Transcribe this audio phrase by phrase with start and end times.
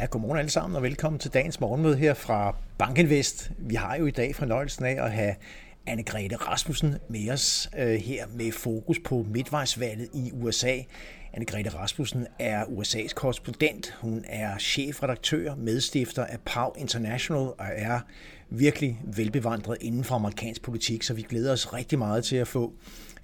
[0.00, 3.50] Ja, godmorgen alle sammen og velkommen til dagens morgenmøde her fra Bankinvest.
[3.58, 5.34] Vi har jo i dag fornøjelsen af at have
[5.90, 10.76] Anne-Grethe Rasmussen med os øh, her med fokus på midtvejsvalget i USA.
[11.36, 13.94] Anne-Grethe Rasmussen er USA's korrespondent.
[14.00, 18.00] Hun er chefredaktør, medstifter af PAW International og er
[18.50, 22.72] virkelig velbevandret inden for amerikansk politik, så vi glæder os rigtig meget til at få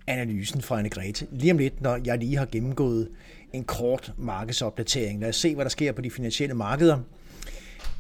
[0.07, 1.25] analysen fra Anne-Grethe.
[1.31, 3.09] Lige om lidt, når jeg lige har gennemgået
[3.53, 5.21] en kort markedsopdatering.
[5.21, 6.99] Lad os se, hvad der sker på de finansielle markeder.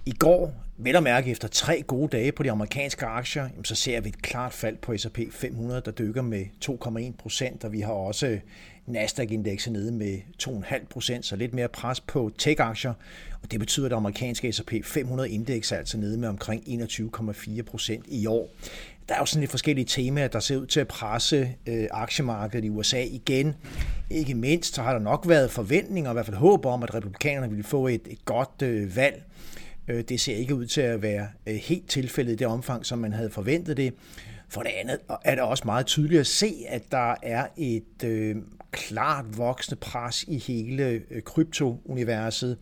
[0.06, 4.00] I går, vel at mærke efter tre gode dage på de amerikanske aktier, så ser
[4.00, 7.92] vi et klart fald på S&P 500, der dykker med 2,1 procent, og vi har
[7.92, 8.38] også
[8.86, 12.92] Nasdaq-indekset nede med 2,5 procent, så lidt mere pres på tech-aktier,
[13.42, 18.04] og det betyder, at det amerikanske S&P 500-indeks er altså nede med omkring 21,4 procent
[18.08, 18.48] i år.
[19.08, 22.64] Der er jo sådan lidt forskellige temaer, der ser ud til at presse øh, aktiemarkedet
[22.64, 23.54] i USA igen.
[24.10, 27.48] Ikke mindst så har der nok været forventninger, i hvert fald håb om, at republikanerne
[27.48, 29.22] ville få et, et godt øh, valg.
[29.88, 32.98] Øh, det ser ikke ud til at være øh, helt tilfældet i det omfang, som
[32.98, 33.94] man havde forventet det.
[34.48, 38.36] For det andet er det også meget tydeligt at se, at der er et øh,
[38.70, 42.58] klart voksende pres i hele øh, kryptouniverset.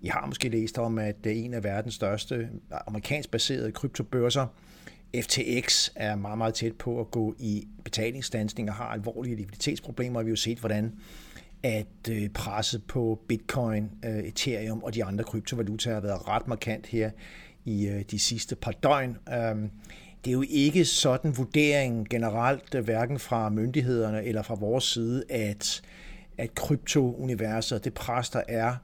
[0.00, 2.48] I har måske læst om, at det er en af verdens største
[2.86, 4.46] amerikansk baserede kryptobørser,
[5.22, 10.26] FTX er meget, meget tæt på at gå i betalingsstandsning og har alvorlige likviditetsproblemer, vi
[10.26, 10.92] har jo set, hvordan
[11.64, 16.86] at øh, presset på Bitcoin, øh, Ethereum og de andre kryptovalutaer har været ret markant
[16.86, 17.10] her
[17.64, 19.16] i øh, de sidste par døgn.
[19.34, 19.70] Øhm,
[20.24, 25.24] det er jo ikke sådan vurderingen generelt, øh, hverken fra myndighederne eller fra vores side,
[25.30, 25.82] at,
[26.38, 28.74] at kryptouniverset, det pres, der er,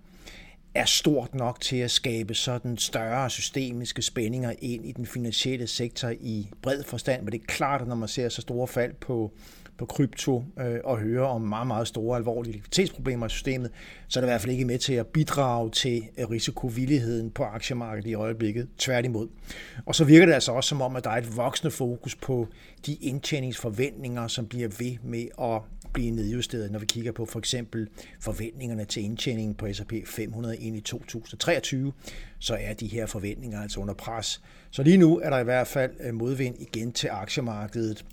[0.74, 6.08] er stort nok til at skabe sådan større systemiske spændinger ind i den finansielle sektor
[6.20, 9.32] i bred forstand, men det er klart, at når man ser så store fald på,
[9.78, 13.70] på krypto øh, og hører om meget, meget store alvorlige likviditetsproblemer i systemet,
[14.08, 17.44] så er det i hvert fald ikke med til at bidrage til øh, risikovilligheden på
[17.44, 18.68] aktiemarkedet i øjeblikket.
[18.78, 19.28] Tværtimod.
[19.86, 22.48] Og så virker det altså også som om, at der er et voksende fokus på
[22.86, 25.62] de indtjeningsforventninger, som bliver ved med at
[25.92, 27.88] blive nedjusteret, når vi kigger på for eksempel
[28.20, 31.92] forventningerne til indtjeningen på S&P 500 ind i 2023,
[32.38, 34.40] så er de her forventninger altså under pres.
[34.70, 38.04] Så lige nu er der i hvert fald øh, modvind igen til aktiemarkedet.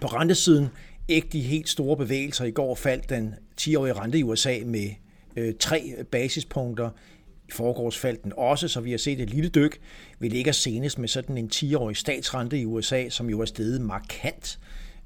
[0.00, 0.68] På rentesiden
[1.08, 2.44] ikke de helt store bevægelser.
[2.44, 4.90] I går faldt den 10-årige rente i USA med
[5.36, 6.90] øh, tre basispunkter.
[7.48, 9.78] I forgårs faldt den også, så vi har set et lille dyk.
[10.18, 14.58] Vi ligger senest med sådan en 10-årig statsrente i USA, som jo er steget markant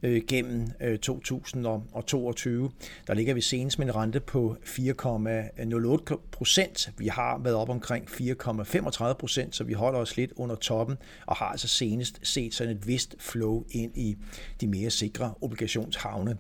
[0.03, 2.71] øh, gennem øh, 2022.
[3.07, 6.93] Der ligger vi senest med en rente på 4,08 procent.
[6.99, 10.97] Vi har været op omkring 4,35 procent, så vi holder os lidt under toppen
[11.27, 14.17] og har altså senest set sådan et vist flow ind i
[14.61, 16.37] de mere sikre obligationshavne.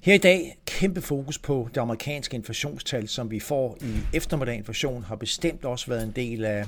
[0.00, 4.56] Her i dag kæmpe fokus på det amerikanske inflationstal, som vi får i eftermiddag.
[4.56, 6.64] Inflation har bestemt også været en del af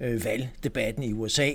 [0.00, 1.50] øh, valgdebatten i USA.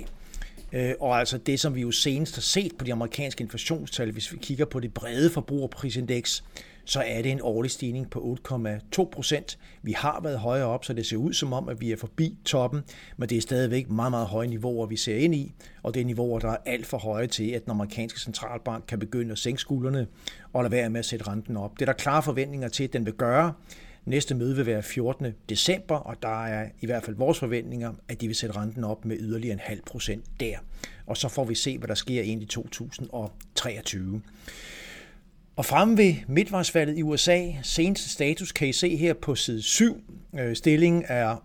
[0.72, 4.32] Øh, og altså det, som vi jo senest har set på de amerikanske inflationstal, hvis
[4.32, 6.44] vi kigger på det brede forbrugerprisindeks,
[6.84, 8.38] så er det en årlig stigning på
[8.98, 9.58] 8,2 procent.
[9.82, 12.36] Vi har været højere op, så det ser ud som om, at vi er forbi
[12.44, 12.80] toppen,
[13.16, 15.52] men det er stadigvæk meget, meget høje niveauer, vi ser ind i,
[15.82, 18.98] og det er niveauer, der er alt for høje til, at den amerikanske centralbank kan
[18.98, 20.06] begynde at sænke skuldrene
[20.52, 21.72] og lade være med at sætte renten op.
[21.74, 23.52] Det er der klare forventninger til, at den vil gøre,
[24.04, 25.26] Næste møde vil være 14.
[25.48, 29.04] december, og der er i hvert fald vores forventninger, at de vil sætte renten op
[29.04, 30.56] med yderligere en halv procent der.
[31.06, 34.22] Og så får vi se, hvad der sker ind i 2023.
[35.56, 40.02] Og fremme ved midtvejsvalget i USA, seneste status kan I se her på side 7.
[40.38, 41.36] Øh, stillingen er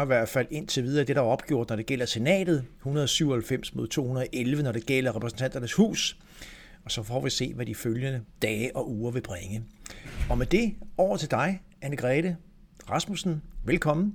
[0.00, 2.64] 48-48 i hvert fald indtil videre det, der er opgjort, når det gælder senatet.
[2.78, 6.18] 197 mod 211, når det gælder repræsentanternes hus
[6.84, 9.64] og så får vi se, hvad de følgende dage og uger vil bringe.
[10.30, 12.34] Og med det over til dig, Anne-Grethe
[12.90, 13.42] Rasmussen.
[13.64, 14.14] Velkommen.